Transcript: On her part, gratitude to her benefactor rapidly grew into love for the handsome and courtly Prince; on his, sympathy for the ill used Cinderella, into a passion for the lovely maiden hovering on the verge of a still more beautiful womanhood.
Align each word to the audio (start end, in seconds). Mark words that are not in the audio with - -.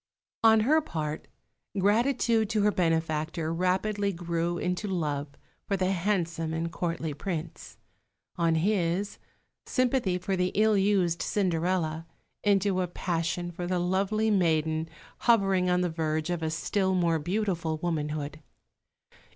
On 0.43 0.61
her 0.61 0.81
part, 0.81 1.27
gratitude 1.77 2.49
to 2.49 2.63
her 2.63 2.71
benefactor 2.71 3.53
rapidly 3.53 4.11
grew 4.11 4.57
into 4.57 4.87
love 4.87 5.27
for 5.67 5.77
the 5.77 5.91
handsome 5.91 6.55
and 6.55 6.71
courtly 6.71 7.13
Prince; 7.13 7.77
on 8.35 8.55
his, 8.55 9.19
sympathy 9.67 10.17
for 10.17 10.35
the 10.35 10.51
ill 10.55 10.75
used 10.75 11.21
Cinderella, 11.21 12.07
into 12.43 12.81
a 12.81 12.87
passion 12.87 13.51
for 13.51 13.67
the 13.67 13.77
lovely 13.77 14.31
maiden 14.31 14.89
hovering 15.19 15.69
on 15.69 15.81
the 15.81 15.87
verge 15.89 16.31
of 16.31 16.41
a 16.41 16.49
still 16.49 16.95
more 16.95 17.19
beautiful 17.19 17.77
womanhood. 17.77 18.39